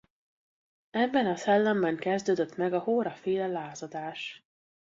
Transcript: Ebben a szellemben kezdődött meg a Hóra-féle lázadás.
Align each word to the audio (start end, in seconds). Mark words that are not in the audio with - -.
Ebben 0.89 1.25
a 1.25 1.35
szellemben 1.35 1.97
kezdődött 1.97 2.55
meg 2.55 2.73
a 2.73 2.79
Hóra-féle 2.79 3.47
lázadás. 3.47 4.45